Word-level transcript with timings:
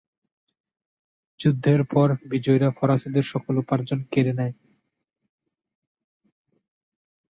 যুদ্ধের 1.39 1.81
পর 1.83 2.07
বিজয়ীরা 2.29 2.69
ফরাসিদের 2.71 3.25
সকল 3.33 3.53
উপার্জন 3.57 3.99
কেড়ে 4.11 4.33
নেয়। 4.33 4.53